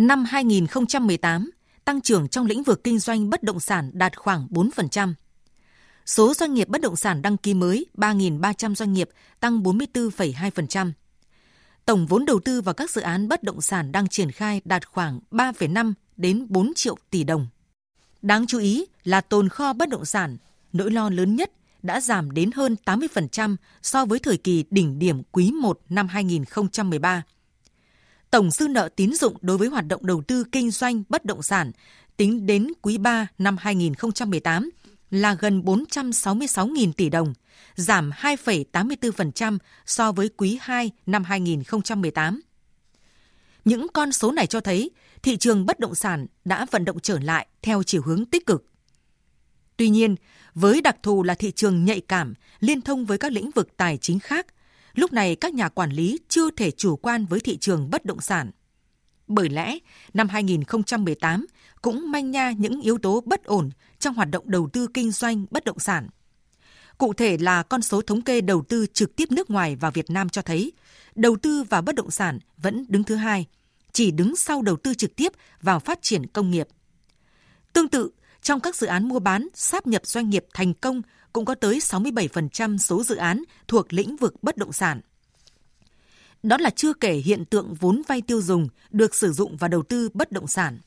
Năm 0.00 0.24
2018, 0.24 1.50
tăng 1.84 2.00
trưởng 2.00 2.28
trong 2.28 2.46
lĩnh 2.46 2.62
vực 2.62 2.84
kinh 2.84 2.98
doanh 2.98 3.30
bất 3.30 3.42
động 3.42 3.60
sản 3.60 3.90
đạt 3.92 4.16
khoảng 4.18 4.46
4%. 4.50 5.14
Số 6.06 6.34
doanh 6.34 6.54
nghiệp 6.54 6.68
bất 6.68 6.80
động 6.80 6.96
sản 6.96 7.22
đăng 7.22 7.36
ký 7.36 7.54
mới 7.54 7.86
3.300 7.94 8.74
doanh 8.74 8.92
nghiệp 8.92 9.08
tăng 9.40 9.62
44,2%. 9.62 10.92
Tổng 11.84 12.06
vốn 12.06 12.24
đầu 12.24 12.40
tư 12.40 12.60
vào 12.60 12.74
các 12.74 12.90
dự 12.90 13.00
án 13.00 13.28
bất 13.28 13.42
động 13.42 13.60
sản 13.60 13.92
đang 13.92 14.08
triển 14.08 14.30
khai 14.30 14.60
đạt 14.64 14.86
khoảng 14.86 15.20
3,5 15.30 15.92
đến 16.16 16.46
4 16.48 16.72
triệu 16.74 16.96
tỷ 17.10 17.24
đồng. 17.24 17.46
Đáng 18.22 18.46
chú 18.46 18.58
ý 18.58 18.86
là 19.04 19.20
tồn 19.20 19.48
kho 19.48 19.72
bất 19.72 19.88
động 19.88 20.04
sản, 20.04 20.36
nỗi 20.72 20.90
lo 20.90 21.10
lớn 21.10 21.36
nhất 21.36 21.50
đã 21.82 22.00
giảm 22.00 22.30
đến 22.30 22.50
hơn 22.54 22.76
80% 22.84 23.56
so 23.82 24.04
với 24.04 24.18
thời 24.18 24.36
kỳ 24.36 24.64
đỉnh 24.70 24.98
điểm 24.98 25.22
quý 25.32 25.52
1 25.52 25.80
năm 25.88 26.08
2013. 26.08 27.22
Tổng 28.30 28.50
dư 28.50 28.68
nợ 28.68 28.88
tín 28.96 29.14
dụng 29.14 29.36
đối 29.40 29.58
với 29.58 29.68
hoạt 29.68 29.86
động 29.86 30.06
đầu 30.06 30.22
tư 30.22 30.44
kinh 30.52 30.70
doanh 30.70 31.02
bất 31.08 31.24
động 31.24 31.42
sản 31.42 31.72
tính 32.16 32.46
đến 32.46 32.68
quý 32.82 32.98
3 32.98 33.26
năm 33.38 33.56
2018 33.60 34.70
là 35.10 35.34
gần 35.34 35.62
466.000 35.62 36.92
tỷ 36.92 37.08
đồng, 37.08 37.34
giảm 37.74 38.10
2,84% 38.10 39.58
so 39.86 40.12
với 40.12 40.28
quý 40.28 40.58
2 40.60 40.90
năm 41.06 41.24
2018. 41.24 42.40
Những 43.64 43.86
con 43.94 44.12
số 44.12 44.32
này 44.32 44.46
cho 44.46 44.60
thấy 44.60 44.90
thị 45.22 45.36
trường 45.36 45.66
bất 45.66 45.80
động 45.80 45.94
sản 45.94 46.26
đã 46.44 46.66
vận 46.70 46.84
động 46.84 47.00
trở 47.00 47.18
lại 47.18 47.46
theo 47.62 47.82
chiều 47.82 48.02
hướng 48.02 48.24
tích 48.24 48.46
cực. 48.46 48.64
Tuy 49.76 49.88
nhiên, 49.88 50.16
với 50.54 50.80
đặc 50.80 50.96
thù 51.02 51.22
là 51.22 51.34
thị 51.34 51.50
trường 51.50 51.84
nhạy 51.84 52.00
cảm, 52.00 52.34
liên 52.60 52.80
thông 52.80 53.06
với 53.06 53.18
các 53.18 53.32
lĩnh 53.32 53.50
vực 53.50 53.76
tài 53.76 53.98
chính 53.98 54.18
khác, 54.18 54.46
lúc 54.94 55.12
này 55.12 55.36
các 55.36 55.54
nhà 55.54 55.68
quản 55.68 55.90
lý 55.90 56.18
chưa 56.28 56.50
thể 56.50 56.70
chủ 56.70 56.96
quan 56.96 57.26
với 57.26 57.40
thị 57.40 57.56
trường 57.56 57.90
bất 57.90 58.04
động 58.04 58.20
sản. 58.20 58.50
Bởi 59.26 59.48
lẽ, 59.48 59.78
năm 60.14 60.28
2018 60.28 61.46
cũng 61.82 62.10
manh 62.10 62.30
nha 62.30 62.50
những 62.50 62.80
yếu 62.80 62.98
tố 62.98 63.20
bất 63.26 63.44
ổn 63.44 63.70
trong 63.98 64.14
hoạt 64.14 64.30
động 64.30 64.44
đầu 64.46 64.68
tư 64.72 64.86
kinh 64.94 65.10
doanh 65.10 65.46
bất 65.50 65.64
động 65.64 65.78
sản. 65.78 66.08
Cụ 66.98 67.12
thể 67.12 67.36
là 67.38 67.62
con 67.62 67.82
số 67.82 68.02
thống 68.02 68.22
kê 68.22 68.40
đầu 68.40 68.62
tư 68.68 68.86
trực 68.92 69.16
tiếp 69.16 69.32
nước 69.32 69.50
ngoài 69.50 69.76
vào 69.76 69.90
Việt 69.90 70.10
Nam 70.10 70.28
cho 70.28 70.42
thấy, 70.42 70.72
đầu 71.14 71.36
tư 71.36 71.62
vào 71.62 71.82
bất 71.82 71.94
động 71.94 72.10
sản 72.10 72.38
vẫn 72.56 72.84
đứng 72.88 73.04
thứ 73.04 73.14
hai, 73.14 73.46
chỉ 73.92 74.10
đứng 74.10 74.36
sau 74.36 74.62
đầu 74.62 74.76
tư 74.76 74.94
trực 74.94 75.16
tiếp 75.16 75.32
vào 75.62 75.80
phát 75.80 75.98
triển 76.02 76.26
công 76.26 76.50
nghiệp. 76.50 76.68
Tương 77.72 77.88
tự, 77.88 78.10
trong 78.42 78.60
các 78.60 78.76
dự 78.76 78.86
án 78.86 79.08
mua 79.08 79.18
bán, 79.18 79.48
sáp 79.54 79.86
nhập 79.86 80.06
doanh 80.06 80.30
nghiệp 80.30 80.44
thành 80.54 80.74
công 80.74 81.02
cũng 81.32 81.44
có 81.44 81.54
tới 81.54 81.78
67% 81.78 82.78
số 82.78 83.04
dự 83.04 83.16
án 83.16 83.42
thuộc 83.68 83.92
lĩnh 83.92 84.16
vực 84.16 84.42
bất 84.42 84.56
động 84.56 84.72
sản. 84.72 85.00
Đó 86.42 86.56
là 86.60 86.70
chưa 86.70 86.92
kể 86.92 87.12
hiện 87.12 87.44
tượng 87.44 87.74
vốn 87.74 88.02
vay 88.08 88.22
tiêu 88.22 88.42
dùng 88.42 88.68
được 88.90 89.14
sử 89.14 89.32
dụng 89.32 89.56
vào 89.56 89.68
đầu 89.68 89.82
tư 89.82 90.08
bất 90.14 90.32
động 90.32 90.46
sản. 90.46 90.78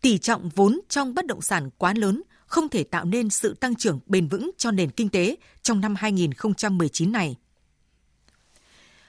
Tỷ 0.00 0.18
trọng 0.18 0.48
vốn 0.48 0.80
trong 0.88 1.14
bất 1.14 1.26
động 1.26 1.40
sản 1.40 1.70
quá 1.78 1.94
lớn 1.96 2.22
không 2.46 2.68
thể 2.68 2.84
tạo 2.84 3.04
nên 3.04 3.30
sự 3.30 3.54
tăng 3.54 3.74
trưởng 3.74 4.00
bền 4.06 4.28
vững 4.28 4.50
cho 4.58 4.70
nền 4.70 4.90
kinh 4.90 5.08
tế 5.08 5.36
trong 5.62 5.80
năm 5.80 5.94
2019 5.94 7.12
này. 7.12 7.36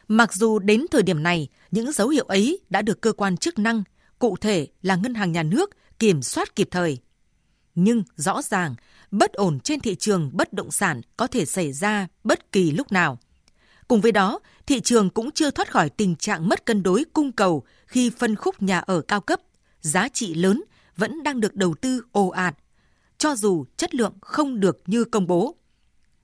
Mặc 0.08 0.34
dù 0.34 0.60
đến 0.60 0.86
thời 0.92 1.04
điểm 1.04 1.24
này, 1.24 1.48
những 1.72 1.92
dấu 1.92 2.10
hiệu 2.10 2.26
ấy 2.26 2.60
đã 2.70 2.82
được 2.82 3.02
cơ 3.02 3.12
quan 3.12 3.38
chức 3.38 3.60
năng, 3.60 3.84
cụ 4.20 4.36
thể 4.42 4.68
là 4.82 4.96
Ngân 4.96 5.14
hàng 5.14 5.32
Nhà 5.32 5.44
nước, 5.44 5.70
kiểm 6.00 6.22
soát 6.22 6.56
kịp 6.56 6.68
thời. 6.72 6.98
Nhưng 7.76 8.04
rõ 8.16 8.42
ràng, 8.42 8.76
bất 9.12 9.34
ổn 9.34 9.60
trên 9.60 9.80
thị 9.80 9.96
trường 9.96 10.30
bất 10.34 10.54
động 10.54 10.72
sản 10.72 11.02
có 11.18 11.28
thể 11.28 11.46
xảy 11.46 11.74
ra 11.74 12.08
bất 12.24 12.52
kỳ 12.52 12.72
lúc 12.72 12.92
nào. 12.92 13.18
Cùng 13.88 14.02
với 14.02 14.12
đó, 14.12 14.40
thị 14.66 14.80
trường 14.80 15.10
cũng 15.10 15.32
chưa 15.32 15.52
thoát 15.52 15.72
khỏi 15.72 15.90
tình 15.90 16.16
trạng 16.16 16.50
mất 16.50 16.66
cân 16.66 16.84
đối 16.84 17.04
cung 17.14 17.32
cầu 17.32 17.64
khi 17.86 18.10
phân 18.10 18.36
khúc 18.36 18.62
nhà 18.62 18.80
ở 18.80 19.02
cao 19.02 19.22
cấp, 19.22 19.42
giá 19.82 20.10
trị 20.10 20.34
lớn 20.34 20.64
vẫn 20.98 21.24
đang 21.24 21.40
được 21.40 21.56
đầu 21.56 21.76
tư 21.82 22.02
ồ 22.12 22.28
ạt, 22.28 22.56
cho 23.18 23.36
dù 23.36 23.66
chất 23.78 23.96
lượng 23.96 24.14
không 24.22 24.60
được 24.60 24.82
như 24.86 25.04
công 25.04 25.28
bố. 25.28 25.56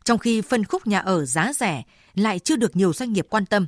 Trong 0.04 0.18
khi 0.18 0.42
phân 0.42 0.66
khúc 0.66 0.88
nhà 0.88 1.00
ở 1.00 1.26
giá 1.26 1.52
rẻ 1.54 1.84
lại 2.16 2.40
chưa 2.40 2.56
được 2.56 2.76
nhiều 2.76 2.94
doanh 2.94 3.14
nghiệp 3.14 3.28
quan 3.30 3.46
tâm. 3.46 3.68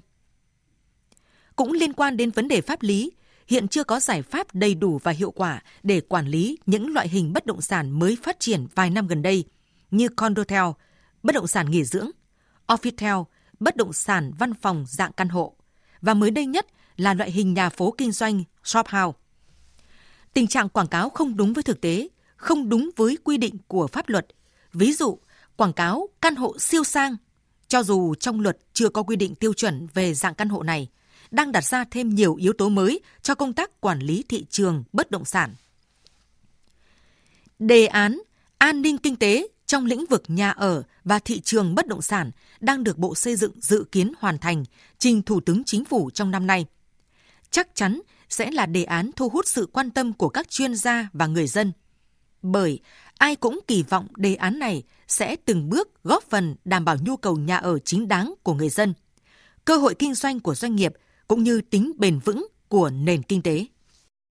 Cũng 1.55 1.71
liên 1.71 1.93
quan 1.93 2.17
đến 2.17 2.31
vấn 2.31 2.47
đề 2.47 2.61
pháp 2.61 2.81
lý, 2.81 3.11
hiện 3.47 3.67
chưa 3.67 3.83
có 3.83 3.99
giải 3.99 4.21
pháp 4.21 4.55
đầy 4.55 4.75
đủ 4.75 4.99
và 5.03 5.11
hiệu 5.11 5.31
quả 5.31 5.63
để 5.83 6.01
quản 6.01 6.27
lý 6.27 6.57
những 6.65 6.93
loại 6.93 7.09
hình 7.09 7.33
bất 7.33 7.45
động 7.45 7.61
sản 7.61 7.99
mới 7.99 8.17
phát 8.23 8.39
triển 8.39 8.67
vài 8.75 8.89
năm 8.89 9.07
gần 9.07 9.21
đây 9.21 9.43
như 9.91 10.09
condotel, 10.09 10.63
bất 11.23 11.35
động 11.35 11.47
sản 11.47 11.71
nghỉ 11.71 11.83
dưỡng, 11.83 12.09
officetel, 12.67 13.23
bất 13.59 13.75
động 13.75 13.93
sản 13.93 14.31
văn 14.39 14.53
phòng 14.53 14.85
dạng 14.87 15.13
căn 15.13 15.29
hộ 15.29 15.55
và 16.01 16.13
mới 16.13 16.31
đây 16.31 16.45
nhất 16.45 16.67
là 16.97 17.13
loại 17.13 17.31
hình 17.31 17.53
nhà 17.53 17.69
phố 17.69 17.95
kinh 17.97 18.11
doanh 18.11 18.43
shop 18.63 18.87
house. 18.87 19.17
Tình 20.33 20.47
trạng 20.47 20.69
quảng 20.69 20.87
cáo 20.87 21.09
không 21.09 21.37
đúng 21.37 21.53
với 21.53 21.63
thực 21.63 21.81
tế, 21.81 22.07
không 22.37 22.69
đúng 22.69 22.89
với 22.95 23.17
quy 23.23 23.37
định 23.37 23.57
của 23.67 23.87
pháp 23.87 24.09
luật. 24.09 24.27
Ví 24.73 24.93
dụ, 24.93 25.19
quảng 25.55 25.73
cáo 25.73 26.09
căn 26.21 26.35
hộ 26.35 26.59
siêu 26.59 26.83
sang, 26.83 27.15
cho 27.67 27.83
dù 27.83 28.15
trong 28.15 28.39
luật 28.39 28.57
chưa 28.73 28.89
có 28.89 29.03
quy 29.03 29.15
định 29.15 29.35
tiêu 29.35 29.53
chuẩn 29.53 29.87
về 29.93 30.13
dạng 30.13 30.35
căn 30.35 30.49
hộ 30.49 30.63
này, 30.63 30.89
đang 31.35 31.51
đặt 31.51 31.65
ra 31.65 31.83
thêm 31.91 32.15
nhiều 32.15 32.35
yếu 32.35 32.53
tố 32.53 32.69
mới 32.69 32.99
cho 33.21 33.35
công 33.35 33.53
tác 33.53 33.81
quản 33.81 33.99
lý 33.99 34.23
thị 34.29 34.45
trường 34.49 34.83
bất 34.93 35.11
động 35.11 35.25
sản. 35.25 35.55
Đề 37.59 37.85
án 37.85 38.21
an 38.57 38.81
ninh 38.81 38.97
kinh 38.97 39.15
tế 39.15 39.47
trong 39.65 39.85
lĩnh 39.85 40.05
vực 40.09 40.23
nhà 40.27 40.51
ở 40.51 40.83
và 41.03 41.19
thị 41.19 41.39
trường 41.39 41.75
bất 41.75 41.87
động 41.87 42.01
sản 42.01 42.31
đang 42.59 42.83
được 42.83 42.97
Bộ 42.97 43.15
Xây 43.15 43.35
dựng 43.35 43.51
dự 43.61 43.85
kiến 43.91 44.13
hoàn 44.19 44.37
thành, 44.37 44.63
trình 44.97 45.21
Thủ 45.21 45.39
tướng 45.39 45.63
Chính 45.63 45.85
phủ 45.85 46.09
trong 46.13 46.31
năm 46.31 46.47
nay. 46.47 46.65
Chắc 47.51 47.75
chắn 47.75 48.01
sẽ 48.29 48.51
là 48.51 48.65
đề 48.65 48.83
án 48.83 49.11
thu 49.15 49.29
hút 49.29 49.47
sự 49.47 49.69
quan 49.73 49.91
tâm 49.91 50.13
của 50.13 50.29
các 50.29 50.49
chuyên 50.49 50.75
gia 50.75 51.09
và 51.13 51.27
người 51.27 51.47
dân. 51.47 51.71
Bởi 52.41 52.79
ai 53.17 53.35
cũng 53.35 53.59
kỳ 53.67 53.83
vọng 53.83 54.07
đề 54.15 54.35
án 54.35 54.59
này 54.59 54.83
sẽ 55.07 55.35
từng 55.35 55.69
bước 55.69 56.03
góp 56.03 56.23
phần 56.23 56.55
đảm 56.65 56.85
bảo 56.85 56.97
nhu 57.05 57.17
cầu 57.17 57.37
nhà 57.37 57.57
ở 57.57 57.79
chính 57.79 58.07
đáng 58.07 58.33
của 58.43 58.53
người 58.53 58.69
dân, 58.69 58.93
cơ 59.65 59.77
hội 59.77 59.95
kinh 59.99 60.13
doanh 60.13 60.39
của 60.39 60.55
doanh 60.55 60.75
nghiệp 60.75 60.93
cũng 61.27 61.43
như 61.43 61.61
tính 61.61 61.93
bền 61.97 62.19
vững 62.19 62.47
của 62.67 62.89
nền 62.89 63.23
kinh 63.23 63.41
tế. 63.41 63.65